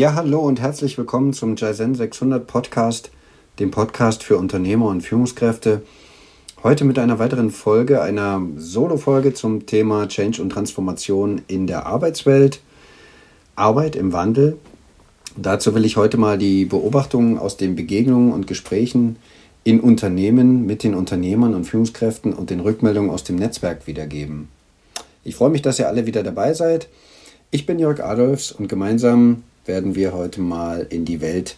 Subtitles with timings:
[0.00, 3.10] Ja, hallo und herzlich willkommen zum Jaizen 600 Podcast,
[3.58, 5.82] dem Podcast für Unternehmer und Führungskräfte.
[6.62, 12.62] Heute mit einer weiteren Folge, einer Solo-Folge zum Thema Change und Transformation in der Arbeitswelt,
[13.56, 14.56] Arbeit im Wandel.
[15.36, 19.16] Dazu will ich heute mal die Beobachtungen aus den Begegnungen und Gesprächen
[19.64, 24.48] in Unternehmen mit den Unternehmern und Führungskräften und den Rückmeldungen aus dem Netzwerk wiedergeben.
[25.24, 26.88] Ich freue mich, dass ihr alle wieder dabei seid.
[27.50, 31.56] Ich bin Jörg Adolfs und gemeinsam werden wir heute mal in die Welt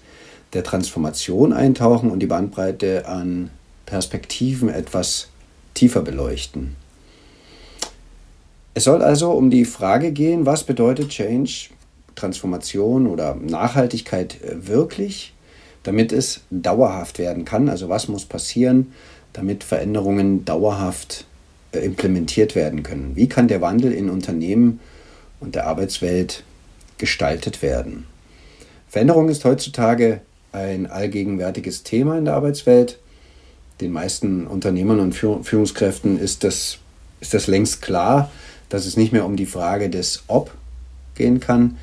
[0.53, 3.49] der Transformation eintauchen und die Bandbreite an
[3.87, 5.29] Perspektiven etwas
[5.73, 6.77] tiefer beleuchten.
[8.75, 11.71] Es soll also um die Frage gehen, was bedeutet Change,
[12.15, 15.33] Transformation oder Nachhaltigkeit wirklich,
[15.83, 17.71] damit es dauerhaft werden kann.
[17.71, 18.93] Also was muss passieren,
[19.33, 21.25] damit Veränderungen dauerhaft
[21.73, 23.17] äh, implementiert werden können.
[23.17, 24.81] Wie kann der Wandel in Unternehmen
[25.41, 26.45] und der Arbeitswelt
[27.03, 28.07] gestaltet werden?
[28.89, 30.21] Veränderung ist heutzutage
[30.53, 33.01] ein allgegenwärtiges Thema in der Arbeitswelt.
[33.81, 36.79] Den meisten Unternehmern und Führungskräften ist das,
[37.21, 38.31] ist das längst klar,
[38.69, 40.53] dass es nicht mehr um die Frage des Ob
[41.17, 41.77] gehen kann,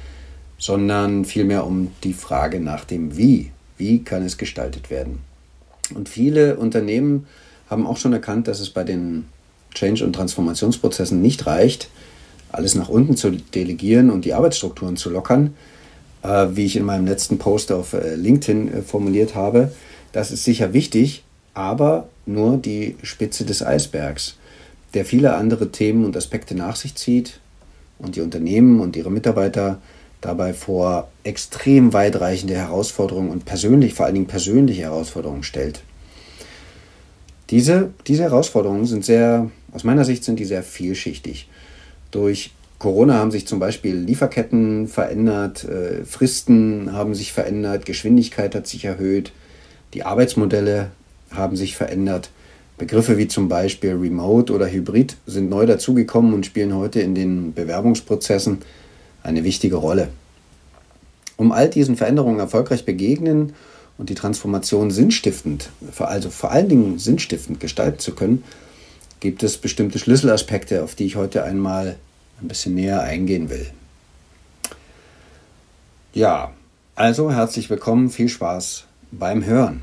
[0.58, 3.52] sondern vielmehr um die Frage nach dem Wie.
[3.78, 5.20] Wie kann es gestaltet werden?
[5.94, 7.28] Und viele Unternehmen
[7.70, 9.28] haben auch schon erkannt, dass es bei den
[9.74, 11.90] Change- und Transformationsprozessen nicht reicht,
[12.52, 15.54] alles nach unten zu delegieren und die Arbeitsstrukturen zu lockern,
[16.24, 19.72] äh, wie ich in meinem letzten Post auf äh, LinkedIn äh, formuliert habe.
[20.12, 24.38] Das ist sicher wichtig, aber nur die Spitze des Eisbergs,
[24.94, 27.40] der viele andere Themen und Aspekte nach sich zieht
[28.00, 29.80] und die Unternehmen und ihre Mitarbeiter
[30.22, 35.82] dabei vor extrem weitreichende Herausforderungen und persönlich, vor allen Dingen persönliche Herausforderungen stellt.
[37.50, 41.48] Diese, diese Herausforderungen sind sehr, aus meiner Sicht sind die sehr vielschichtig.
[42.12, 48.68] Durch Corona haben sich zum Beispiel Lieferketten verändert, äh, Fristen haben sich verändert, Geschwindigkeit hat
[48.68, 49.32] sich erhöht,
[49.94, 50.92] die Arbeitsmodelle
[51.32, 52.30] haben sich verändert.
[52.78, 57.54] Begriffe wie zum Beispiel Remote oder Hybrid sind neu dazugekommen und spielen heute in den
[57.54, 58.60] Bewerbungsprozessen
[59.22, 60.08] eine wichtige Rolle.
[61.36, 63.54] Um all diesen Veränderungen erfolgreich begegnen
[63.98, 68.44] und die Transformation sinnstiftend, also vor allen Dingen sinnstiftend gestalten zu können,
[69.20, 71.98] gibt es bestimmte Schlüsselaspekte, auf die ich heute einmal
[72.42, 73.68] ein bisschen näher eingehen will.
[76.14, 76.54] Ja,
[76.96, 79.82] also herzlich willkommen, viel Spaß beim Hören.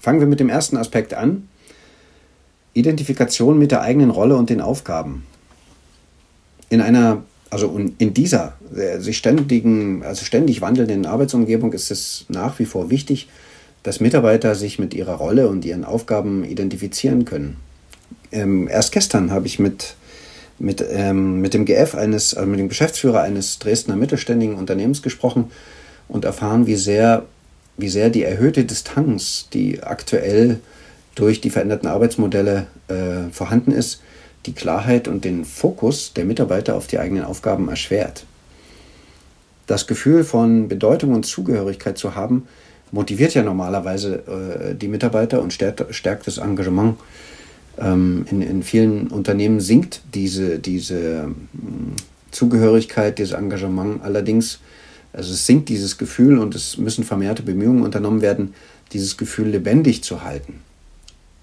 [0.00, 1.48] Fangen wir mit dem ersten Aspekt an.
[2.72, 5.26] Identifikation mit der eigenen Rolle und den Aufgaben.
[6.68, 12.58] In einer, also in dieser äh, sich ständigen, also ständig wandelnden Arbeitsumgebung ist es nach
[12.58, 13.28] wie vor wichtig,
[13.82, 17.56] dass Mitarbeiter sich mit ihrer Rolle und ihren Aufgaben identifizieren können.
[18.32, 19.94] Ähm, erst gestern habe ich mit,
[20.58, 25.50] mit, ähm, mit dem GF eines, also mit dem Geschäftsführer eines Dresdner mittelständigen Unternehmens gesprochen
[26.08, 27.24] und erfahren, wie sehr,
[27.76, 30.60] wie sehr die erhöhte Distanz, die aktuell
[31.14, 34.00] durch die veränderten Arbeitsmodelle äh, vorhanden ist,
[34.46, 38.24] die Klarheit und den Fokus der Mitarbeiter auf die eigenen Aufgaben erschwert.
[39.66, 42.46] Das Gefühl von Bedeutung und Zugehörigkeit zu haben,
[42.90, 46.96] motiviert ja normalerweise äh, die Mitarbeiter und stärkt, stärkt das Engagement.
[47.78, 51.94] Ähm, in, in vielen Unternehmen sinkt diese, diese hm,
[52.30, 54.60] Zugehörigkeit, dieses Engagement allerdings.
[55.12, 58.54] Also es sinkt dieses Gefühl und es müssen vermehrte Bemühungen unternommen werden,
[58.92, 60.60] dieses Gefühl lebendig zu halten.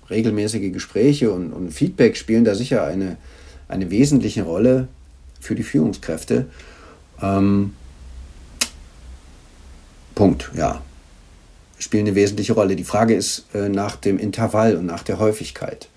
[0.10, 3.18] Regelmäßige Gespräche und, und Feedback spielen da sicher eine,
[3.68, 4.88] eine wesentliche Rolle
[5.40, 6.46] für die Führungskräfte.
[7.22, 7.74] Ähm,
[10.14, 10.82] Punkt, ja
[11.78, 12.76] spielen eine wesentliche Rolle.
[12.76, 15.90] Die Frage ist äh, nach dem Intervall und nach der Häufigkeit.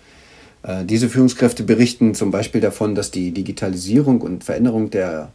[0.63, 5.33] Äh, diese Führungskräfte berichten zum Beispiel davon, dass die Digitalisierung und Veränderung der,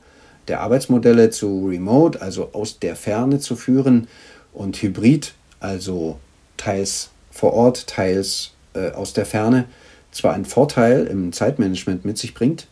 [0.48, 4.08] der Arbeitsmodelle zu Remote, also aus der Ferne zu führen,
[4.54, 6.20] und Hybrid, also
[6.58, 9.66] teils vor Ort, teils äh, aus der Ferne,
[10.12, 12.68] zwar einen Vorteil im Zeitmanagement mit sich bringt,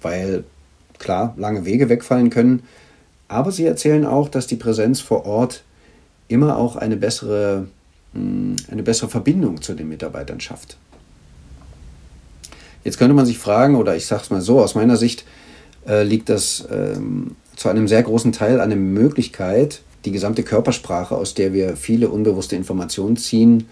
[0.00, 0.44] weil
[0.98, 2.62] klar lange Wege wegfallen können,
[3.28, 5.62] aber sie erzählen auch, dass die Präsenz vor Ort
[6.28, 7.68] immer auch eine bessere,
[8.14, 10.78] hm, eine bessere Verbindung zu den Mitarbeitern schafft.
[12.86, 15.24] Jetzt könnte man sich fragen, oder ich sage es mal so, aus meiner Sicht
[15.88, 21.16] äh, liegt das ähm, zu einem sehr großen Teil an der Möglichkeit, die gesamte Körpersprache,
[21.16, 23.68] aus der wir viele unbewusste Informationen ziehen,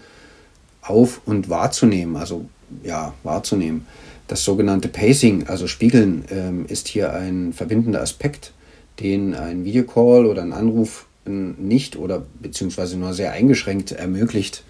[0.81, 2.43] auf und wahrzunehmen, also
[2.83, 3.87] ja, wahrzunehmen.
[4.27, 8.51] Das sogenannte Pacing, also Spiegeln, ähm, ist hier ein verbindender Aspekt,
[8.99, 14.65] den ein Videocall oder ein Anruf nicht oder beziehungsweise nur sehr eingeschränkt ermöglicht,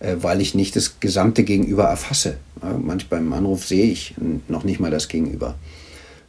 [0.00, 2.36] weil ich nicht das gesamte Gegenüber erfasse.
[2.78, 4.14] Manch beim Anruf sehe ich
[4.48, 5.54] noch nicht mal das Gegenüber.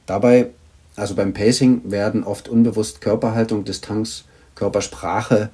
[0.05, 0.47] Dabei,
[0.95, 4.25] also beim Pacing, werden oft unbewusst Körperhaltung, Distanz,
[4.55, 5.49] Körpersprache,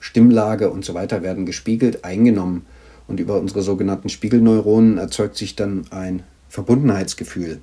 [0.00, 2.66] Stimmlage und so weiter werden gespiegelt, eingenommen.
[3.06, 7.60] Und über unsere sogenannten Spiegelneuronen erzeugt sich dann ein Verbundenheitsgefühl.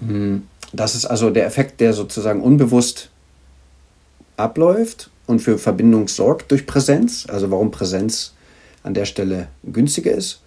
[0.00, 0.42] Hm,
[0.72, 3.10] das ist also der Effekt, der sozusagen unbewusst
[4.36, 7.26] abläuft und für Verbindung sorgt durch Präsenz.
[7.28, 8.34] Also warum Präsenz
[8.84, 10.40] an der Stelle günstiger ist.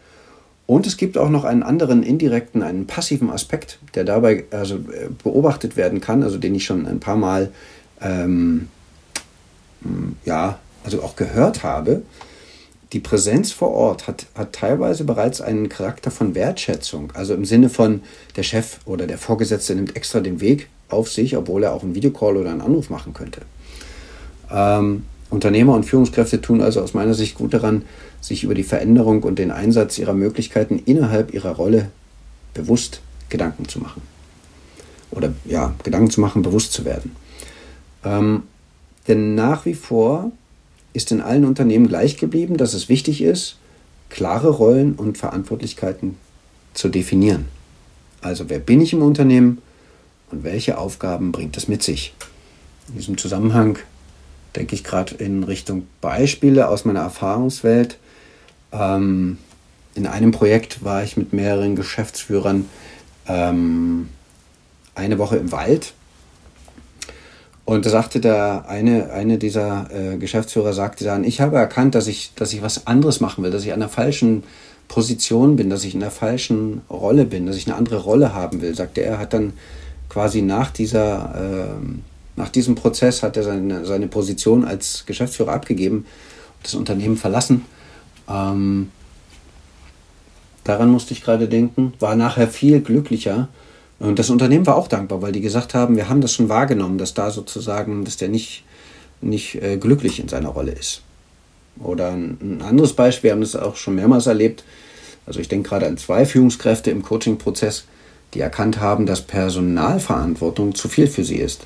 [0.68, 5.10] Und es gibt auch noch einen anderen indirekten, einen passiven Aspekt, der dabei also äh,
[5.24, 7.52] beobachtet werden kann, also den ich schon ein paar Mal
[8.02, 8.68] ähm,
[9.84, 12.02] hm, ja, also auch gehört habe.
[12.94, 17.12] Die Präsenz vor Ort hat, hat teilweise bereits einen Charakter von Wertschätzung.
[17.14, 18.02] Also im Sinne von,
[18.36, 21.96] der Chef oder der Vorgesetzte nimmt extra den Weg auf sich, obwohl er auch einen
[21.96, 23.42] Videocall oder einen Anruf machen könnte.
[24.52, 27.84] Ähm, Unternehmer und Führungskräfte tun also aus meiner Sicht gut daran,
[28.22, 31.92] sich über die Veränderung und den Einsatz ihrer Möglichkeiten innerhalb ihrer Rolle
[32.54, 34.02] bewusst Gedanken zu machen.
[35.12, 37.16] Oder ja, Gedanken zu machen, bewusst zu werden.
[38.04, 38.44] Ähm,
[39.08, 40.32] denn nach wie vor
[40.94, 43.58] ist in allen Unternehmen gleich geblieben, dass es wichtig ist,
[44.10, 46.18] klare Rollen und Verantwortlichkeiten
[46.74, 47.46] zu definieren.
[48.22, 49.62] Also wer bin ich im Unternehmen
[50.32, 52.14] und welche Aufgaben bringt es mit sich?
[52.88, 53.78] In diesem Zusammenhang
[54.56, 57.98] denke ich gerade in Richtung Beispiele aus meiner Erfahrungswelt.
[58.72, 59.38] Ähm,
[59.96, 62.66] in einem Projekt war ich mit mehreren Geschäftsführern
[63.28, 64.10] ähm,
[64.94, 65.94] eine Woche im Wald.
[67.66, 72.08] Und da sagte der eine, eine dieser äh, Geschäftsführer sagte dann, ich habe erkannt, dass
[72.08, 74.44] ich, dass ich was anderes machen will, dass ich an der falschen
[74.88, 78.62] Position bin, dass ich in der falschen Rolle bin, dass ich eine andere Rolle haben
[78.62, 79.54] will, sagte er, hat dann
[80.10, 86.06] quasi nach dieser äh, nach diesem Prozess hat er seine, seine Position als Geschäftsführer abgegeben,
[86.64, 87.66] das Unternehmen verlassen.
[88.28, 88.92] Ähm,
[90.64, 93.48] daran musste ich gerade denken, war nachher viel glücklicher.
[94.00, 96.98] Und das Unternehmen war auch dankbar, weil die gesagt haben, wir haben das schon wahrgenommen,
[96.98, 98.64] dass da sozusagen, dass der nicht,
[99.22, 101.02] nicht äh, glücklich in seiner Rolle ist.
[101.80, 104.64] Oder ein, ein anderes Beispiel, wir haben das auch schon mehrmals erlebt.
[105.26, 107.86] Also ich denke gerade an zwei Führungskräfte im Coaching-Prozess,
[108.34, 111.66] die erkannt haben, dass Personalverantwortung zu viel für sie ist.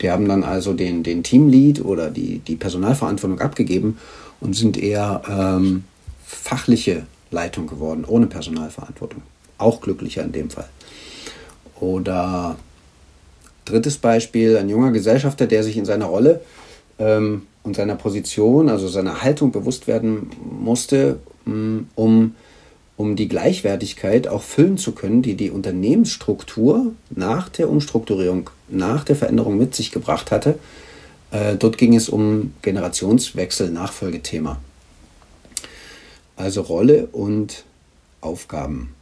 [0.00, 3.98] Die haben dann also den, den Teamlead oder die, die Personalverantwortung abgegeben
[4.40, 5.84] und sind eher ähm,
[6.24, 9.22] fachliche Leitung geworden, ohne Personalverantwortung.
[9.58, 10.68] Auch glücklicher in dem Fall.
[11.80, 12.56] Oder
[13.64, 16.40] drittes Beispiel, ein junger Gesellschafter, der sich in seiner Rolle
[16.98, 20.30] ähm, und seiner Position, also seiner Haltung bewusst werden
[20.60, 22.34] musste, mm, um
[22.96, 29.16] um die Gleichwertigkeit auch füllen zu können, die die Unternehmensstruktur nach der Umstrukturierung, nach der
[29.16, 30.58] Veränderung mit sich gebracht hatte.
[31.30, 34.60] Äh, dort ging es um Generationswechsel, Nachfolgethema.
[36.36, 37.64] Also Rolle und
[38.20, 38.94] Aufgaben.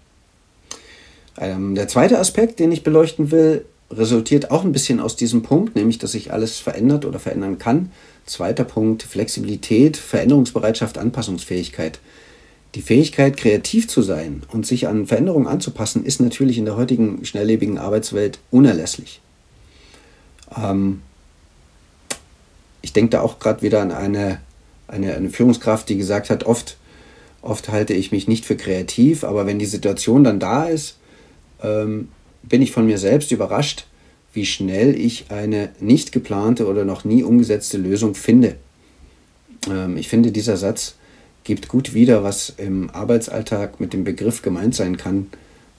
[1.38, 5.76] Ähm, der zweite Aspekt, den ich beleuchten will, resultiert auch ein bisschen aus diesem Punkt,
[5.76, 7.90] nämlich dass sich alles verändert oder verändern kann.
[8.26, 12.00] Zweiter Punkt, Flexibilität, Veränderungsbereitschaft, Anpassungsfähigkeit.
[12.74, 17.24] Die Fähigkeit, kreativ zu sein und sich an Veränderungen anzupassen, ist natürlich in der heutigen
[17.24, 19.21] schnelllebigen Arbeitswelt unerlässlich.
[20.56, 21.02] Ähm,
[22.80, 24.40] ich denke da auch gerade wieder an eine,
[24.88, 26.76] eine, eine, Führungskraft, die gesagt hat, oft,
[27.40, 30.96] oft halte ich mich nicht für kreativ, aber wenn die Situation dann da ist,
[31.62, 32.08] ähm,
[32.42, 33.86] bin ich von mir selbst überrascht,
[34.32, 38.56] wie schnell ich eine nicht geplante oder noch nie umgesetzte Lösung finde.
[39.68, 40.96] Ähm, ich finde, dieser Satz
[41.44, 45.28] gibt gut wieder, was im Arbeitsalltag mit dem Begriff gemeint sein kann.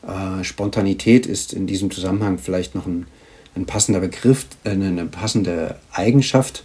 [0.05, 3.07] Äh, Spontanität ist in diesem Zusammenhang vielleicht noch ein,
[3.55, 6.63] ein passender Begriff, äh, eine passende Eigenschaft.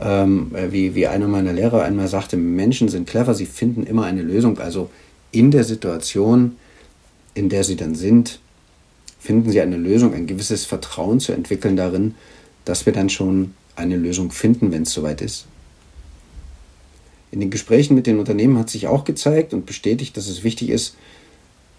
[0.00, 4.04] Ähm, äh, wie, wie einer meiner Lehrer einmal sagte, Menschen sind clever, sie finden immer
[4.04, 4.58] eine Lösung.
[4.58, 4.90] Also
[5.32, 6.56] in der Situation,
[7.34, 8.40] in der sie dann sind,
[9.18, 12.14] finden sie eine Lösung, ein gewisses Vertrauen zu entwickeln darin,
[12.64, 15.46] dass wir dann schon eine Lösung finden, wenn es soweit ist.
[17.30, 20.70] In den Gesprächen mit den Unternehmen hat sich auch gezeigt und bestätigt, dass es wichtig
[20.70, 20.96] ist,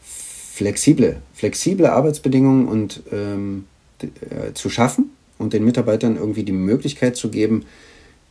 [0.03, 3.65] flexible, flexible Arbeitsbedingungen und, ähm,
[4.03, 7.65] äh, zu schaffen und den Mitarbeitern irgendwie die Möglichkeit zu geben,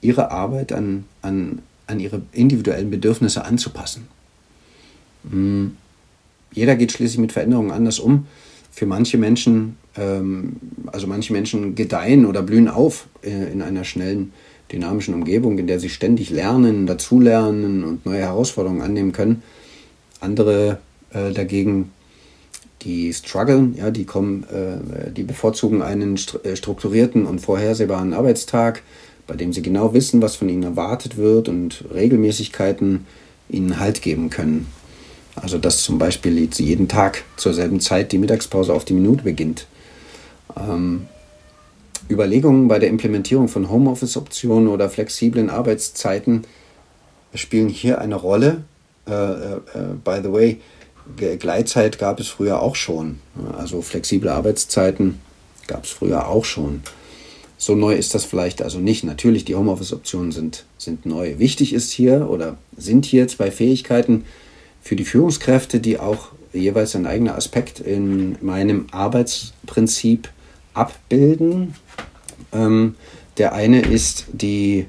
[0.00, 4.08] ihre Arbeit an, an, an ihre individuellen Bedürfnisse anzupassen.
[5.24, 5.76] Mhm.
[6.52, 8.26] Jeder geht schließlich mit Veränderungen anders um.
[8.72, 14.32] Für manche Menschen, ähm, also manche Menschen gedeihen oder blühen auf äh, in einer schnellen
[14.72, 19.42] dynamischen Umgebung, in der sie ständig lernen, dazulernen und neue Herausforderungen annehmen können.
[20.20, 20.78] Andere
[21.12, 21.90] äh, dagegen,
[22.82, 28.82] die strugglen, ja, die kommen, äh, die bevorzugen einen äh, strukturierten und vorhersehbaren Arbeitstag,
[29.26, 33.06] bei dem sie genau wissen, was von ihnen erwartet wird und Regelmäßigkeiten
[33.48, 34.66] ihnen Halt geben können.
[35.36, 39.66] Also dass zum Beispiel jeden Tag zur selben Zeit die Mittagspause auf die Minute beginnt.
[40.56, 41.06] Ähm,
[42.10, 46.44] Überlegungen bei der Implementierung von Homeoffice-Optionen oder flexiblen Arbeitszeiten
[47.34, 48.64] spielen hier eine Rolle.
[49.06, 49.58] Äh, äh,
[50.02, 50.60] by the way,
[51.16, 53.18] Gleitzeit gab es früher auch schon.
[53.56, 55.20] Also flexible Arbeitszeiten
[55.66, 56.82] gab es früher auch schon.
[57.58, 59.04] So neu ist das vielleicht also nicht.
[59.04, 61.38] Natürlich, die Homeoffice-Optionen sind, sind neu.
[61.38, 64.24] Wichtig ist hier oder sind hier zwei Fähigkeiten
[64.80, 70.30] für die Führungskräfte, die auch jeweils ein eigener Aspekt in meinem Arbeitsprinzip
[70.72, 71.74] abbilden.
[72.52, 72.94] Ähm,
[73.36, 74.86] der eine ist die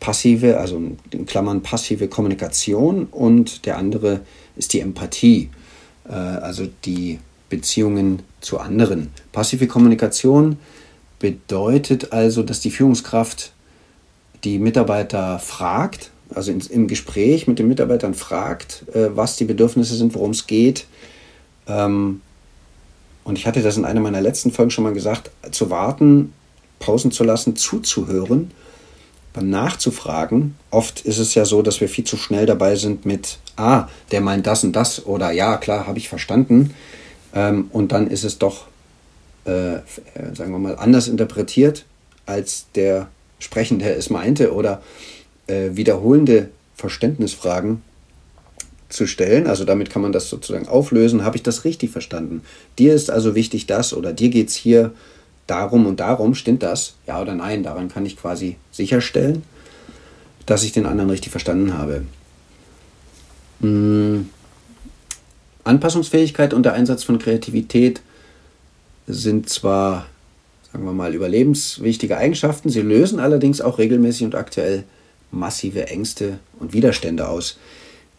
[0.00, 0.82] passive, also
[1.12, 4.20] in Klammern passive Kommunikation und der andere ist
[4.56, 5.50] die Empathie,
[6.08, 7.18] äh, also die
[7.48, 9.10] Beziehungen zu anderen.
[9.32, 10.58] Passive Kommunikation
[11.18, 13.52] bedeutet also, dass die Führungskraft
[14.44, 20.14] die Mitarbeiter fragt, also im Gespräch mit den Mitarbeitern fragt, äh, was die Bedürfnisse sind,
[20.14, 20.86] worum es geht.
[21.66, 22.20] Ähm,
[23.24, 26.32] und ich hatte das in einer meiner letzten Folgen schon mal gesagt, zu warten,
[26.78, 28.50] Pausen zu lassen, zuzuhören,
[29.34, 30.54] beim Nachzufragen.
[30.70, 34.22] Oft ist es ja so, dass wir viel zu schnell dabei sind mit, ah, der
[34.22, 36.72] meint das und das oder ja, klar, habe ich verstanden.
[37.34, 38.68] Ähm, und dann ist es doch,
[39.44, 39.78] äh,
[40.32, 41.84] sagen wir mal, anders interpretiert,
[42.24, 43.08] als der
[43.40, 44.80] Sprechende es meinte oder
[45.48, 47.82] äh, wiederholende Verständnisfragen
[48.88, 49.48] zu stellen.
[49.48, 51.24] Also damit kann man das sozusagen auflösen.
[51.24, 52.42] Habe ich das richtig verstanden?
[52.78, 54.92] Dir ist also wichtig das oder dir geht es hier
[55.46, 56.34] darum und darum.
[56.34, 56.94] Stimmt das?
[57.06, 57.62] Ja oder nein?
[57.62, 59.42] Daran kann ich quasi sicherstellen,
[60.46, 62.04] dass ich den anderen richtig verstanden habe.
[63.60, 64.28] Hm.
[65.64, 68.02] Anpassungsfähigkeit und der Einsatz von Kreativität
[69.06, 70.06] sind zwar,
[70.70, 74.84] sagen wir mal, überlebenswichtige Eigenschaften, sie lösen allerdings auch regelmäßig und aktuell
[75.30, 77.58] massive Ängste und Widerstände aus.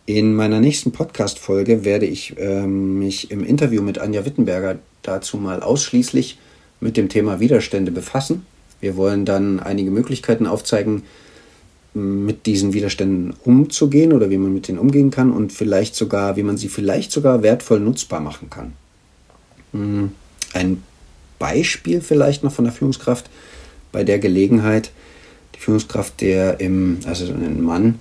[0.08, 5.64] In meiner nächsten Podcast-Folge werde ich äh, mich im Interview mit Anja Wittenberger dazu mal
[5.64, 6.38] ausschließlich
[6.86, 8.46] mit dem Thema Widerstände befassen.
[8.80, 11.02] Wir wollen dann einige Möglichkeiten aufzeigen,
[11.96, 16.44] mit diesen Widerständen umzugehen oder wie man mit denen umgehen kann und vielleicht sogar, wie
[16.44, 18.74] man sie vielleicht sogar wertvoll nutzbar machen kann.
[19.72, 20.12] Hm,
[20.54, 20.84] ein
[21.40, 23.32] Beispiel vielleicht noch von der Führungskraft
[23.92, 24.92] bei der Gelegenheit.
[25.56, 27.98] Die Führungskraft, der im, also ein Mann,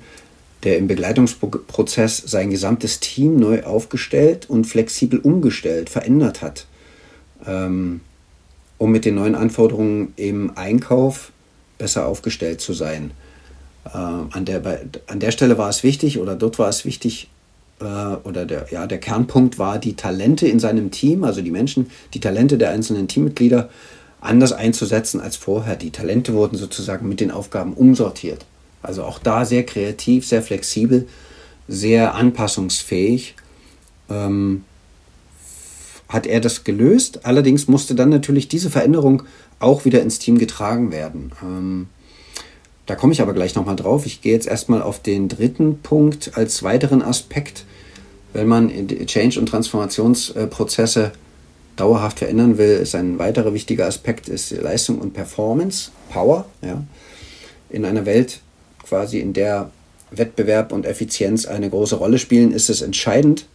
[0.65, 6.67] der im Begleitungsprozess sein gesamtes Team neu aufgestellt und flexibel umgestellt, verändert hat,
[7.47, 8.01] ähm,
[8.79, 11.33] um mit den neuen Anforderungen im Einkauf
[11.79, 13.13] besser aufgestellt zu sein.
[13.87, 14.63] Äh, an, der,
[15.07, 17.29] an der Stelle war es wichtig oder dort war es wichtig,
[17.81, 21.91] äh, oder der, ja, der Kernpunkt war, die Talente in seinem Team, also die Menschen,
[22.15, 23.69] die Talente der einzelnen Teammitglieder
[24.21, 25.77] anders einzusetzen als vorher.
[25.77, 28.45] Die Talente wurden sozusagen mit den Aufgaben umsortiert.
[28.83, 31.07] Also auch da sehr kreativ, sehr flexibel,
[31.69, 33.35] sehr anpassungsfähig.
[34.11, 34.65] Ähm,
[36.09, 37.25] hat er das gelöst.
[37.25, 39.23] Allerdings musste dann natürlich diese Veränderung
[39.59, 41.33] auch wieder ins Team getragen werden.
[41.43, 41.87] Ähm,
[42.87, 44.05] da komme ich aber gleich nochmal drauf.
[44.05, 47.65] Ich gehe jetzt erstmal auf den dritten Punkt als weiteren Aspekt.
[48.33, 48.71] Wenn man
[49.07, 51.13] Change- und Transformationsprozesse
[51.77, 56.47] dauerhaft verändern will, ist ein weiterer wichtiger Aspekt ist Leistung und Performance, Power.
[56.63, 56.85] Ja.
[57.71, 58.41] In einer Welt,
[58.83, 59.71] quasi in der
[60.11, 63.47] Wettbewerb und Effizienz eine große Rolle spielen, ist es entscheidend,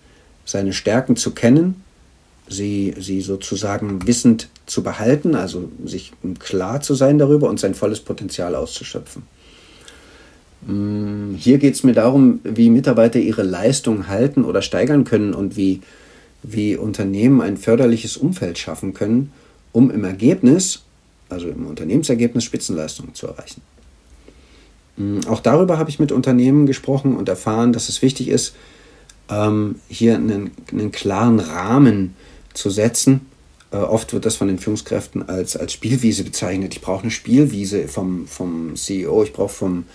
[0.43, 1.83] seine Stärken zu kennen,
[2.49, 8.01] sie, sie sozusagen wissend zu behalten, also sich klar zu sein darüber und sein volles
[8.01, 9.23] Potenzial auszuschöpfen.
[10.65, 15.55] Mm, hier geht es mir darum, wie Mitarbeiter ihre Leistung halten oder steigern können und
[15.55, 15.81] wie,
[16.43, 19.31] wie Unternehmen ein förderliches Umfeld schaffen können,
[19.71, 20.81] um im Ergebnis,
[21.29, 23.61] also im Unternehmensergebnis, Spitzenleistungen zu erreichen.
[24.97, 28.55] Mm, auch darüber habe ich mit Unternehmen gesprochen und erfahren, dass es wichtig ist,
[29.29, 32.15] ähm, hier einen, einen klaren Rahmen
[32.53, 33.21] zu setzen.
[33.71, 36.73] Äh, oft wird das von den Führungskräften als, als Spielwiese bezeichnet.
[36.73, 39.85] Ich brauche eine Spielwiese vom, vom CEO, ich brauche vom,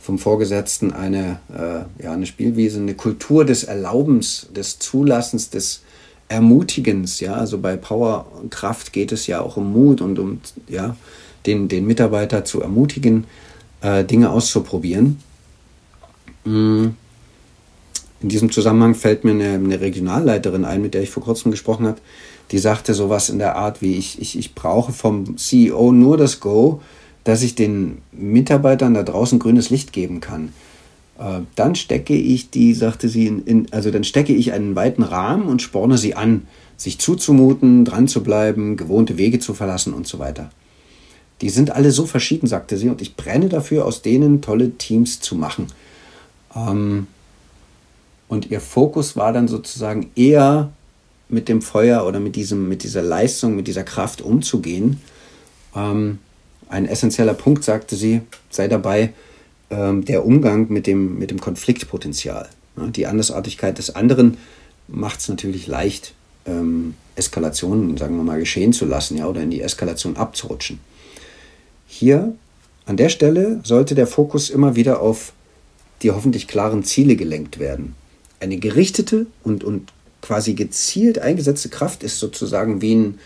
[0.00, 5.82] vom Vorgesetzten eine, äh, ja, eine Spielwiese, eine Kultur des Erlaubens, des Zulassens, des
[6.28, 7.20] Ermutigens.
[7.20, 7.34] Ja?
[7.34, 10.96] Also bei Power und Kraft geht es ja auch um Mut und um ja,
[11.46, 13.24] den, den Mitarbeiter zu ermutigen,
[13.80, 15.22] äh, Dinge auszuprobieren.
[16.44, 16.88] Mm.
[18.20, 21.86] In diesem Zusammenhang fällt mir eine, eine, Regionalleiterin ein, mit der ich vor kurzem gesprochen
[21.86, 22.00] habe,
[22.50, 26.40] die sagte sowas in der Art wie, ich, ich, ich brauche vom CEO nur das
[26.40, 26.80] Go,
[27.24, 30.52] dass ich den Mitarbeitern da draußen grünes Licht geben kann.
[31.18, 35.02] Äh, dann stecke ich die, sagte sie, in, in, also dann stecke ich einen weiten
[35.02, 40.06] Rahmen und sporne sie an, sich zuzumuten, dran zu bleiben, gewohnte Wege zu verlassen und
[40.06, 40.50] so weiter.
[41.40, 45.20] Die sind alle so verschieden, sagte sie, und ich brenne dafür, aus denen tolle Teams
[45.20, 45.66] zu machen.
[46.56, 47.06] Ähm,
[48.28, 50.70] und ihr Fokus war dann sozusagen eher
[51.28, 55.00] mit dem Feuer oder mit, diesem, mit dieser Leistung, mit dieser Kraft umzugehen,
[55.76, 56.18] Ähm,
[56.68, 58.20] ein essentieller Punkt, sagte sie,
[58.50, 59.12] sei dabei
[59.70, 62.48] ähm, der Umgang mit dem, mit dem Konfliktpotenzial.
[62.76, 64.36] Die Andersartigkeit des anderen
[64.86, 66.14] macht es natürlich leicht,
[66.46, 70.78] ähm, Eskalationen, sagen wir mal, geschehen zu lassen ja, oder in die Eskalation abzurutschen.
[71.86, 72.34] Hier
[72.86, 75.32] an der Stelle sollte der Fokus immer wieder auf
[76.02, 77.94] die hoffentlich klaren Ziele gelenkt werden.
[78.40, 79.92] Eine gerichtete und, und
[80.22, 83.18] quasi gezielt eingesetzte Kraft ist sozusagen wie ein,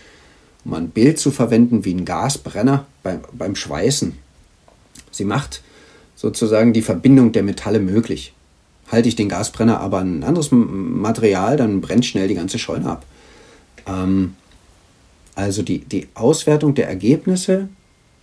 [0.65, 4.17] um ein Bild zu verwenden, wie ein Gasbrenner beim, beim Schweißen.
[5.11, 5.61] Sie macht
[6.15, 8.33] sozusagen die Verbindung der Metalle möglich.
[8.91, 13.05] Halte ich den Gasbrenner aber ein anderes Material, dann brennt schnell die ganze Scheune ab.
[13.87, 14.35] Ähm,
[15.35, 17.69] also die, die Auswertung der Ergebnisse,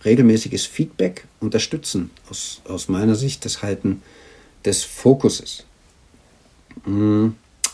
[0.05, 4.01] regelmäßiges Feedback unterstützen aus, aus meiner Sicht das Halten
[4.65, 5.65] des Fokuses.
[6.85, 7.29] Mm,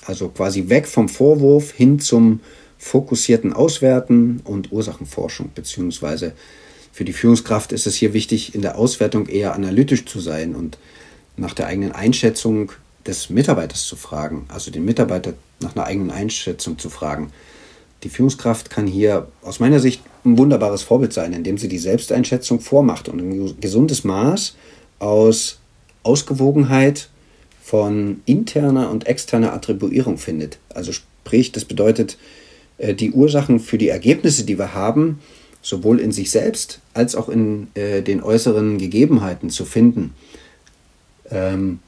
[0.05, 2.39] also quasi weg vom Vorwurf hin zum
[2.77, 6.33] fokussierten Auswerten und Ursachenforschung, beziehungsweise
[6.91, 10.77] für die Führungskraft ist es hier wichtig, in der Auswertung eher analytisch zu sein und
[11.35, 12.71] nach der eigenen Einschätzung
[13.05, 17.31] des Mitarbeiters zu fragen, also den Mitarbeiter nach einer eigenen Einschätzung zu fragen.
[18.03, 22.59] Die Führungskraft kann hier aus meiner Sicht ein wunderbares Vorbild sein, indem sie die Selbsteinschätzung
[22.59, 24.55] vormacht und ein gesundes Maß
[24.99, 25.59] aus
[26.03, 27.09] Ausgewogenheit
[27.67, 30.57] von interner und externer Attribuierung findet.
[30.73, 32.17] Also sprich, das bedeutet,
[32.77, 35.19] äh, die Ursachen für die Ergebnisse, die wir haben,
[35.61, 40.13] sowohl in sich selbst als auch in äh, den äußeren Gegebenheiten zu finden.
[41.29, 41.79] Ähm,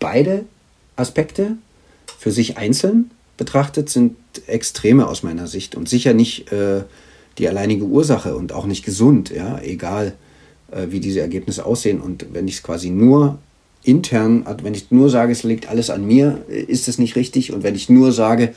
[0.00, 0.46] beide
[0.96, 1.58] Aspekte
[2.18, 4.16] für sich einzeln betrachtet sind
[4.46, 6.84] Extreme aus meiner Sicht und sicher nicht äh,
[7.36, 10.14] die alleinige Ursache und auch nicht gesund, ja, egal
[10.70, 11.98] wie diese Ergebnisse aussehen.
[11.98, 13.38] Und wenn ich es quasi nur
[13.82, 17.52] intern, wenn ich nur sage, es liegt alles an mir, ist es nicht richtig.
[17.52, 18.54] Und wenn ich nur sage,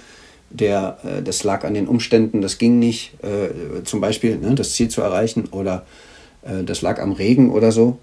[0.49, 4.73] der, äh, das lag an den Umständen, das ging nicht, äh, zum Beispiel ne, das
[4.73, 5.85] Ziel zu erreichen oder
[6.41, 7.99] äh, das lag am Regen oder so.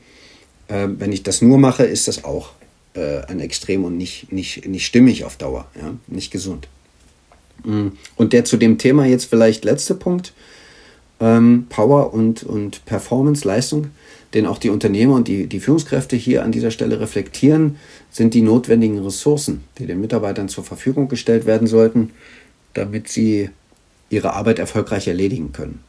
[0.68, 2.50] Äh, wenn ich das nur mache, ist das auch
[2.94, 5.94] äh, ein Extrem und nicht, nicht, nicht stimmig auf Dauer, ja?
[6.06, 6.68] nicht gesund.
[7.64, 7.88] Mm.
[8.16, 10.32] Und der zu dem Thema jetzt vielleicht letzte Punkt,
[11.20, 13.88] ähm, Power und, und Performance, Leistung,
[14.34, 17.76] den auch die Unternehmer und die, die Führungskräfte hier an dieser Stelle reflektieren,
[18.10, 22.10] sind die notwendigen Ressourcen, die den Mitarbeitern zur Verfügung gestellt werden sollten,
[22.74, 23.50] damit sie
[24.10, 25.80] ihre Arbeit erfolgreich erledigen können.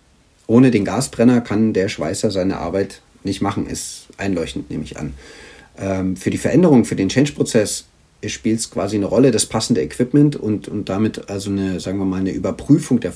[0.47, 5.13] Ohne den Gasbrenner kann der Schweißer seine Arbeit nicht machen, ist einleuchtend, nehme ich an.
[5.77, 7.85] Ähm, für die Veränderung, für den Change-Prozess
[8.25, 12.05] spielt es quasi eine Rolle, das passende Equipment und, und damit also eine, sagen wir
[12.05, 13.13] mal, eine Überprüfung der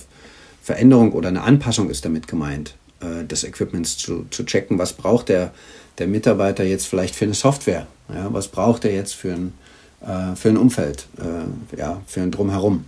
[0.62, 5.30] Veränderung oder eine Anpassung ist damit gemeint, äh, des Equipments zu, zu checken, was braucht
[5.30, 5.54] der,
[5.98, 9.54] der Mitarbeiter jetzt vielleicht für eine Software, ja, was braucht er jetzt für ein,
[10.02, 12.86] äh, für ein Umfeld, äh, ja, für ein Drumherum,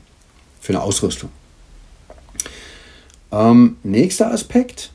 [0.62, 1.30] für eine Ausrüstung.
[3.32, 4.92] Ähm, nächster Aspekt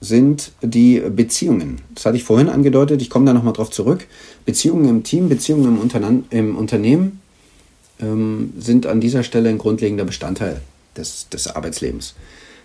[0.00, 1.80] sind die Beziehungen.
[1.94, 4.06] Das hatte ich vorhin angedeutet, ich komme da nochmal drauf zurück.
[4.44, 7.20] Beziehungen im Team, Beziehungen im, Unterne im Unternehmen
[8.00, 10.60] ähm, sind an dieser Stelle ein grundlegender Bestandteil
[10.96, 12.14] des, des Arbeitslebens.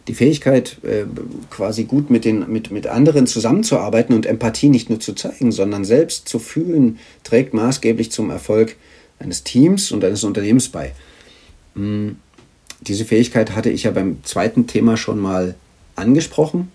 [0.07, 1.05] Die Fähigkeit, äh,
[1.49, 5.85] quasi gut mit, den, mit, mit anderen zusammenzuarbeiten und Empathie nicht nur zu zeigen, sondern
[5.85, 8.75] selbst zu fühlen, trägt maßgeblich zum Erfolg
[9.19, 10.93] eines Teams und eines Unternehmens bei.
[11.75, 12.17] Hm,
[12.81, 15.55] diese Fähigkeit hatte ich ja beim zweiten Thema schon mal
[15.95, 16.71] angesprochen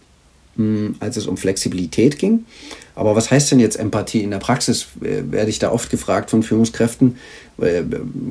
[0.56, 2.46] hm, als es um Flexibilität ging.
[2.94, 4.22] Aber was heißt denn jetzt Empathie?
[4.22, 7.16] In der Praxis äh, werde ich da oft gefragt von Führungskräften.
[7.58, 7.82] Äh,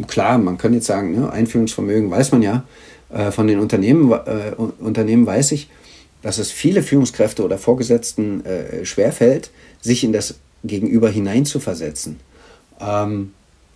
[0.08, 2.64] klar, man kann jetzt sagen, ne, Einführungsvermögen weiß man ja.
[3.16, 4.12] Äh, von den Unternehmen,
[4.80, 5.70] Unternehmen weiß ich,
[6.22, 8.44] dass es viele Führungskräfte oder Vorgesetzten
[8.84, 12.20] schwerfällt, sich in das Gegenüber hineinzuversetzen.
[12.80, 13.34] Ähm,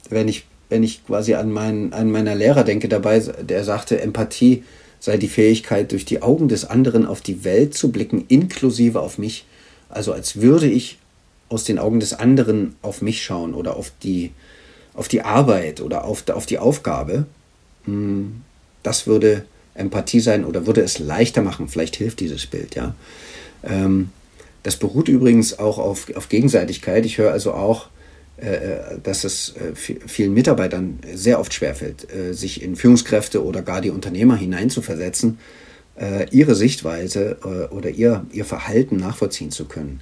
[0.09, 4.63] wenn, ich, wenn ich quasi an, meinen, an meiner Lehrer denke dabei, der sagte, Empathie
[4.99, 9.17] sei die Fähigkeit, durch die Augen des anderen auf die Welt zu blicken, inklusive auf
[9.17, 9.45] mich.
[9.87, 10.97] Also als würde ich
[11.47, 14.31] aus den Augen des anderen auf mich schauen oder auf die,
[14.93, 17.25] auf die Arbeit oder auf, auf die Aufgabe.
[17.85, 18.41] Hm,
[18.83, 21.67] das würde Empathie sein oder würde es leichter machen.
[21.67, 22.95] Vielleicht hilft dieses Bild, ja.
[23.63, 24.09] Ähm,
[24.63, 27.05] das beruht übrigens auch auf, auf Gegenseitigkeit.
[27.05, 27.87] Ich höre also auch
[28.41, 33.81] äh, dass es äh, vielen Mitarbeitern sehr oft schwerfällt, äh, sich in Führungskräfte oder gar
[33.81, 35.39] die Unternehmer hineinzuversetzen,
[36.31, 39.99] ihre Sichtweise oder ihr, ihr Verhalten nachvollziehen zu können.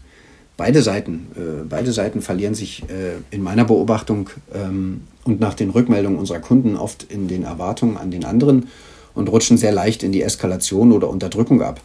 [0.58, 1.28] Beide Seiten,
[1.70, 2.84] beide Seiten verlieren sich
[3.30, 8.10] in meiner Beobachtung ähm, und nach den Rückmeldungen unserer Kunden oft in den Erwartungen an
[8.10, 8.68] den anderen
[9.14, 11.82] und rutschen sehr leicht in die Eskalation oder Unterdrückung ab.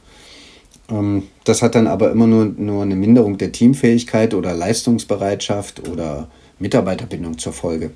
[0.90, 6.28] Ähm, das hat dann aber immer nur, nur eine Minderung der Teamfähigkeit oder Leistungsbereitschaft oder
[6.58, 7.90] Mitarbeiterbindung zur Folge.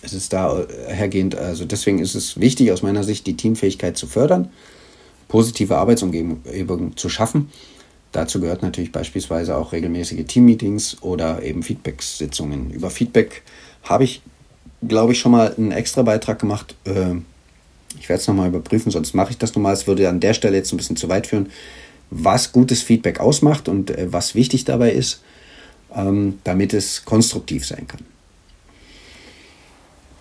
[0.00, 4.48] Es ist dahergehend, also deswegen ist es wichtig aus meiner Sicht, die Teamfähigkeit zu fördern,
[5.26, 7.50] positive Arbeitsumgebung zu schaffen.
[8.12, 12.70] Dazu gehört natürlich beispielsweise auch regelmäßige Teammeetings oder eben Feedback-Sitzungen.
[12.70, 13.42] Über Feedback
[13.82, 14.22] habe ich,
[14.86, 16.74] glaube ich, schon mal einen extra Beitrag gemacht.
[16.84, 17.16] Äh,
[17.98, 19.74] ich werde es nochmal überprüfen, sonst mache ich das nochmal.
[19.74, 21.50] Es würde an der Stelle jetzt ein bisschen zu weit führen,
[22.10, 25.22] was gutes Feedback ausmacht und äh, was wichtig dabei ist,
[25.94, 28.00] ähm, damit es konstruktiv sein kann.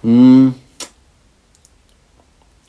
[0.03, 0.55] Hm.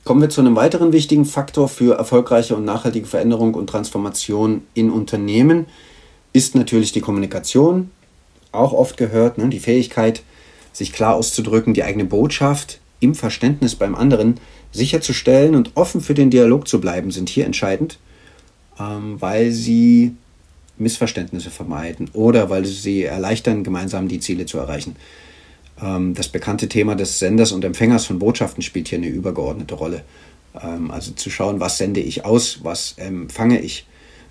[0.08, 4.90] Kommen wir zu einem weiteren wichtigen Faktor für erfolgreiche und nachhaltige Veränderung und Transformation in
[4.90, 5.66] Unternehmen,
[6.32, 7.90] ist natürlich die Kommunikation.
[8.50, 10.22] Auch oft gehört, ne, die Fähigkeit,
[10.72, 14.40] sich klar auszudrücken, die eigene Botschaft im Verständnis beim anderen
[14.72, 17.98] sicherzustellen und offen für den Dialog zu bleiben, sind hier entscheidend,
[18.80, 20.14] ähm, weil sie
[20.78, 24.96] Missverständnisse vermeiden oder weil sie erleichtern, gemeinsam die Ziele zu erreichen.
[25.82, 30.04] Ähm, das bekannte Thema des Senders und Empfängers von Botschaften spielt hier eine übergeordnete Rolle.
[30.60, 33.86] Ähm, also zu schauen, was sende ich aus, was empfange ich,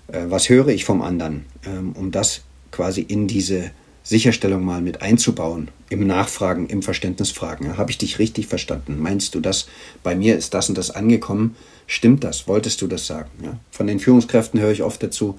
[0.08, 3.70] äh, was höre ich vom anderen, ähm, um das quasi in diese
[4.02, 7.76] Sicherstellung mal mit einzubauen, im Nachfragen, im Verständnisfragen.
[7.76, 8.98] Habe ich dich richtig verstanden?
[8.98, 9.68] Meinst du das?
[10.02, 11.56] Bei mir ist das und das angekommen.
[11.86, 12.48] Stimmt das?
[12.48, 13.28] Wolltest du das sagen?
[13.42, 13.58] Ja?
[13.70, 15.38] Von den Führungskräften höre ich oft dazu,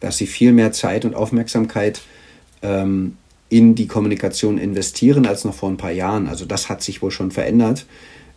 [0.00, 2.02] dass sie viel mehr Zeit und Aufmerksamkeit
[2.60, 3.16] ähm,
[3.52, 6.26] in die Kommunikation investieren als noch vor ein paar Jahren.
[6.26, 7.84] Also das hat sich wohl schon verändert.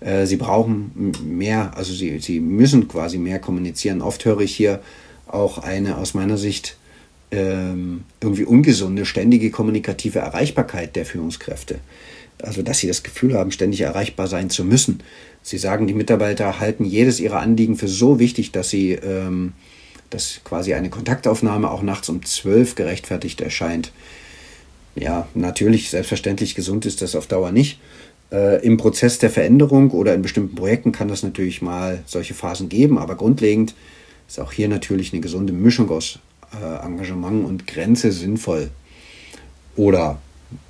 [0.02, 4.02] Äh, sie brauchen mehr, also sie, sie müssen quasi mehr kommunizieren.
[4.02, 4.82] Oft höre ich hier
[5.26, 6.76] auch eine aus meiner Sicht
[7.32, 11.80] ähm, irgendwie ungesunde, ständige kommunikative Erreichbarkeit der Führungskräfte.
[12.42, 15.00] Also, dass sie das Gefühl haben, ständig erreichbar sein zu müssen.
[15.42, 19.54] Sie sagen, die Mitarbeiter halten jedes ihrer Anliegen für so wichtig, dass sie, ähm,
[20.10, 23.94] dass quasi eine Kontaktaufnahme auch nachts um zwölf gerechtfertigt erscheint.
[24.96, 27.80] Ja, natürlich, selbstverständlich gesund ist das auf Dauer nicht.
[28.32, 32.70] Äh, Im Prozess der Veränderung oder in bestimmten Projekten kann das natürlich mal solche Phasen
[32.70, 33.76] geben, aber grundlegend
[34.28, 36.20] ist auch hier natürlich eine gesunde Mischung aus
[36.62, 38.70] äh, Engagement und Grenze sinnvoll.
[39.76, 40.20] Oder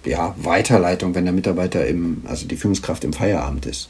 [0.03, 3.89] ja, Weiterleitung, wenn der Mitarbeiter im, also die Führungskraft im Feierabend ist.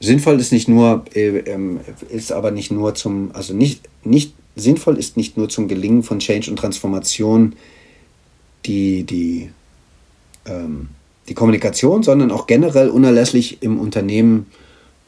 [0.00, 4.98] Sinnvoll ist nicht nur, äh, ähm, ist aber nicht nur zum, also nicht, nicht, sinnvoll
[4.98, 7.54] ist nicht nur zum Gelingen von Change und Transformation
[8.66, 9.50] die, die,
[10.46, 10.88] ähm,
[11.28, 14.46] die Kommunikation, sondern auch generell unerlässlich im Unternehmen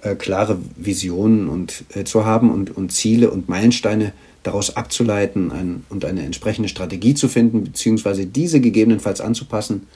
[0.03, 5.85] äh, klare Visionen und, äh, zu haben und, und Ziele und Meilensteine daraus abzuleiten ein,
[5.89, 9.87] und eine entsprechende Strategie zu finden, beziehungsweise diese gegebenenfalls anzupassen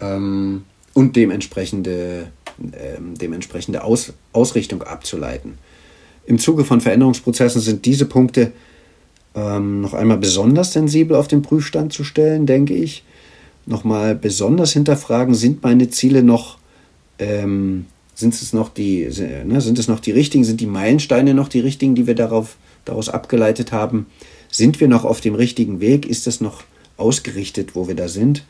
[0.00, 0.64] ähm,
[0.94, 5.58] und dementsprechende, ähm, dementsprechende Aus, Ausrichtung abzuleiten.
[6.26, 8.52] Im Zuge von Veränderungsprozessen sind diese Punkte
[9.34, 13.04] ähm, noch einmal besonders sensibel auf den Prüfstand zu stellen, denke ich.
[13.66, 16.58] Nochmal besonders hinterfragen, sind meine Ziele noch,
[17.18, 19.08] ähm, sind es noch die,
[19.44, 22.56] ne, sind es noch die richtigen, sind die Meilensteine noch die richtigen, die wir darauf
[22.84, 24.06] daraus abgeleitet haben,
[24.50, 26.06] sind wir noch auf dem richtigen Weg?
[26.06, 26.64] Ist es noch
[26.96, 28.44] ausgerichtet, wo wir da sind?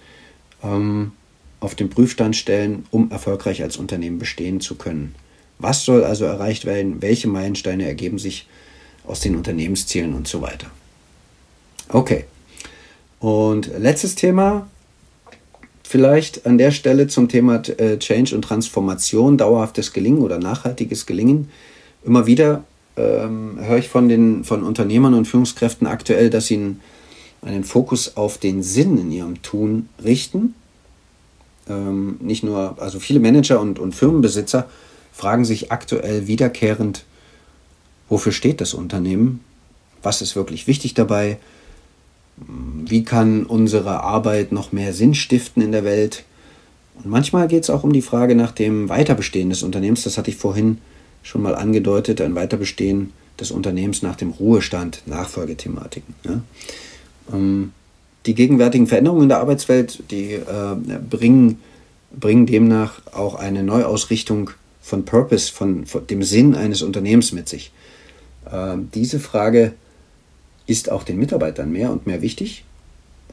[0.62, 1.12] Ähm,
[1.60, 5.14] auf den Prüfstand stellen, um erfolgreich als Unternehmen bestehen zu können.
[5.58, 7.02] Was soll also erreicht werden?
[7.02, 8.46] Welche Meilensteine ergeben sich
[9.06, 10.68] aus den Unternehmenszielen und so weiter?
[11.88, 12.24] Okay.
[13.18, 14.66] Und letztes Thema,
[15.82, 21.50] vielleicht an der Stelle zum Thema äh, Change und Transformation, dauerhaftes Gelingen oder nachhaltiges Gelingen.
[22.04, 22.64] Immer wieder
[22.96, 26.76] ähm, höre ich von den von Unternehmern und Führungskräften aktuell, dass sie
[27.42, 30.54] einen, Fokus auf den Sinn in ihrem Tun richten.
[31.68, 34.68] Ähm, nicht nur, also viele Manager und, und Firmenbesitzer
[35.12, 37.04] fragen sich aktuell wiederkehrend,
[38.10, 39.40] wofür steht das Unternehmen?
[40.02, 41.38] Was ist wirklich wichtig dabei?
[42.36, 46.24] Wie kann unsere Arbeit noch mehr Sinn stiften in der Welt?
[46.96, 50.02] Und manchmal geht es auch um die Frage nach dem Weiterbestehen des Unternehmens.
[50.02, 50.78] Das hatte ich vorhin
[51.22, 56.14] schon mal angedeutet, ein Weiterbestehen des Unternehmens nach dem Ruhestand, Nachfolgethematiken.
[56.24, 56.40] Ja.
[57.32, 57.72] Ähm,
[58.26, 60.76] die gegenwärtigen Veränderungen in der Arbeitswelt, die äh,
[61.08, 61.60] bringen,
[62.12, 64.50] bringen demnach auch eine Neuausrichtung
[64.82, 67.72] von Purpose, von, von dem Sinn eines Unternehmens mit sich.
[68.50, 69.74] Äh, diese Frage
[70.66, 72.64] ist auch den Mitarbeitern mehr und mehr wichtig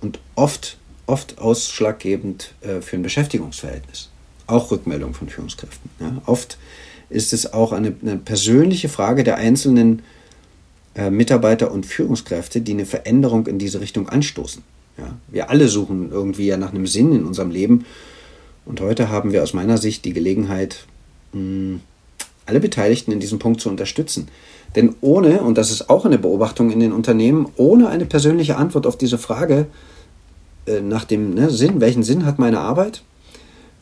[0.02, 4.10] und oft, oft ausschlaggebend äh, für ein Beschäftigungsverhältnis.
[4.48, 5.90] Auch Rückmeldung von Führungskräften.
[6.00, 6.22] Ja.
[6.26, 6.58] Oft
[7.10, 10.02] ist es auch eine, eine persönliche Frage der einzelnen
[10.96, 14.64] äh, Mitarbeiter und Führungskräfte, die eine Veränderung in diese Richtung anstoßen.
[14.98, 17.86] Ja, wir alle suchen irgendwie ja nach einem Sinn in unserem Leben.
[18.66, 20.86] Und heute haben wir aus meiner Sicht die Gelegenheit,
[21.34, 21.80] mh,
[22.48, 24.28] alle Beteiligten in diesem Punkt zu unterstützen.
[24.76, 28.86] Denn ohne, und das ist auch eine Beobachtung in den Unternehmen, ohne eine persönliche Antwort
[28.86, 29.68] auf diese Frage
[30.66, 33.04] äh, nach dem ne, Sinn, welchen Sinn hat meine Arbeit,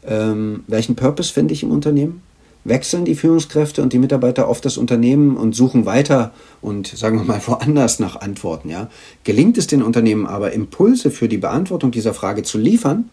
[0.06, 2.22] ähm, welchen Purpose finde ich im Unternehmen,
[2.64, 7.26] wechseln die Führungskräfte und die Mitarbeiter oft das Unternehmen und suchen weiter und sagen wir
[7.26, 8.70] mal woanders nach Antworten.
[8.70, 8.90] Ja?
[9.24, 13.10] Gelingt es den Unternehmen aber, Impulse für die Beantwortung dieser Frage zu liefern,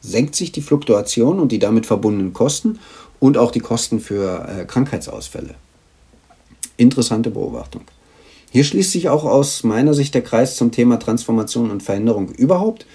[0.00, 2.78] senkt sich die Fluktuation und die damit verbundenen Kosten
[3.20, 5.54] und auch die Kosten für äh, Krankheitsausfälle.
[6.76, 7.82] Interessante Beobachtung.
[8.50, 12.86] Hier schließt sich auch aus meiner Sicht der Kreis zum Thema Transformation und Veränderung überhaupt,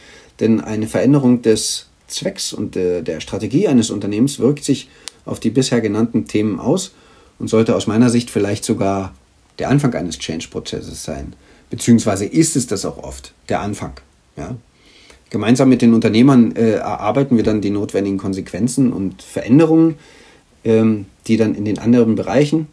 [0.42, 4.90] denn eine Veränderung des Zwecks und der, der Strategie eines Unternehmens wirkt sich
[5.26, 6.92] auf die bisher genannten Themen aus
[7.40, 9.14] und sollte aus meiner Sicht vielleicht sogar
[9.60, 11.34] der Anfang eines Change-Prozesses sein.
[11.70, 13.94] Beziehungsweise ist es das auch oft, der Anfang.
[14.36, 14.56] Ja?
[15.30, 19.96] Gemeinsam mit den Unternehmern äh, erarbeiten wir dann die notwendigen Konsequenzen und Veränderungen,
[20.64, 22.68] ähm, die dann in den anderen Bereichen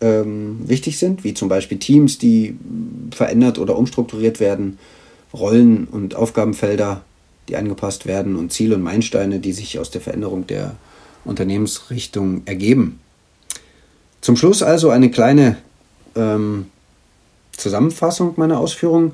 [0.00, 2.56] ähm, wichtig sind, wie zum Beispiel Teams, die
[3.10, 4.78] verändert oder umstrukturiert werden,
[5.34, 7.02] Rollen und Aufgabenfelder,
[7.48, 10.76] die angepasst werden und Ziele und Meilensteine, die sich aus der Veränderung der
[11.24, 13.00] Unternehmensrichtung ergeben.
[14.20, 15.58] Zum Schluss also eine kleine
[16.16, 16.66] ähm,
[17.52, 19.12] Zusammenfassung meiner Ausführungen.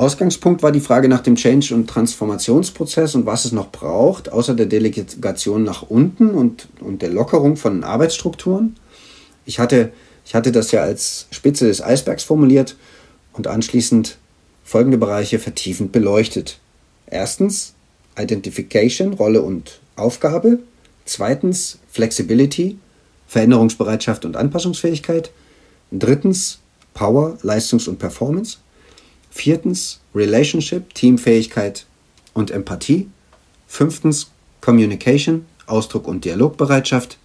[0.00, 4.54] Ausgangspunkt war die Frage nach dem Change- und Transformationsprozess und was es noch braucht, außer
[4.54, 8.76] der Delegation nach unten und, und der Lockerung von Arbeitsstrukturen.
[9.44, 9.92] Ich hatte,
[10.24, 12.76] ich hatte das ja als Spitze des Eisbergs formuliert
[13.34, 14.16] und anschließend
[14.64, 16.60] folgende Bereiche vertiefend beleuchtet.
[17.04, 17.74] Erstens
[18.18, 20.60] Identification, Rolle und Aufgabe.
[21.04, 22.78] Zweitens Flexibility,
[23.26, 25.30] Veränderungsbereitschaft und Anpassungsfähigkeit.
[25.92, 26.60] Drittens
[26.94, 28.56] Power, Leistungs- und Performance.
[29.30, 31.86] Viertens Relationship, Teamfähigkeit
[32.34, 33.08] und Empathie.
[33.66, 37.18] Fünftens Communication, Ausdruck und Dialogbereitschaft.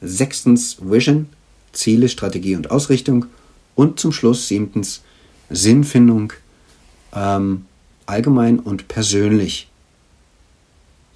[0.00, 1.28] Sechstens Vision,
[1.72, 3.26] Ziele, Strategie und Ausrichtung.
[3.74, 5.02] Und zum Schluss siebtens
[5.50, 6.32] Sinnfindung,
[7.14, 7.64] ähm,
[8.06, 9.68] allgemein und persönlich.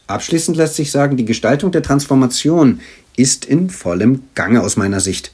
[0.07, 2.81] Abschließend lässt sich sagen, die Gestaltung der Transformation
[3.17, 5.33] ist in vollem Gange aus meiner Sicht.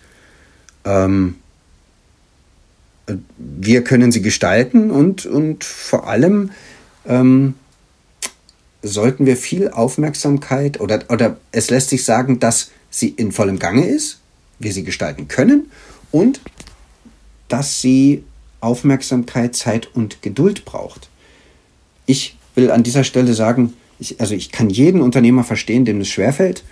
[0.85, 1.37] Ähm,
[3.37, 6.51] wir können sie gestalten und, und vor allem
[7.07, 7.55] ähm,
[8.83, 13.87] sollten wir viel Aufmerksamkeit oder, oder es lässt sich sagen, dass sie in vollem Gange
[13.87, 14.21] ist,
[14.59, 15.71] wir sie gestalten können
[16.11, 16.41] und
[17.49, 18.25] dass sie
[18.61, 21.09] Aufmerksamkeit, Zeit und Geduld braucht.
[22.07, 26.09] Ich will an dieser Stelle sagen, ich, also ich kann jeden Unternehmer verstehen, dem es
[26.09, 26.65] schwerfällt.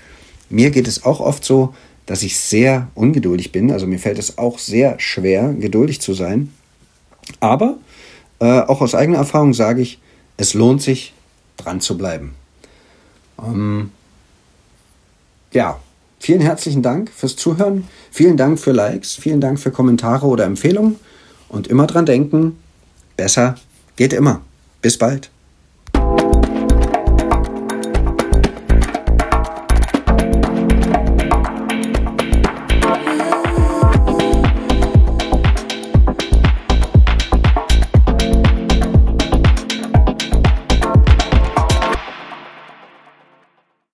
[0.49, 1.75] Mir geht es auch oft so,
[2.07, 3.71] dass ich sehr ungeduldig bin.
[3.71, 6.53] Also mir fällt es auch sehr schwer, geduldig zu sein.
[7.41, 7.77] Aber
[8.39, 9.99] äh, auch aus eigener Erfahrung sage ich,
[10.37, 11.13] es lohnt sich,
[11.57, 12.35] dran zu bleiben.
[13.43, 13.91] Ähm,
[15.53, 15.81] ja,
[16.21, 17.89] vielen herzlichen Dank fürs Zuhören.
[18.11, 19.15] Vielen Dank für Likes.
[19.15, 20.97] Vielen Dank für Kommentare oder Empfehlungen.
[21.49, 22.59] Und immer dran denken,
[23.17, 23.57] besser
[23.97, 24.43] geht immer.
[24.83, 25.31] Bis bald.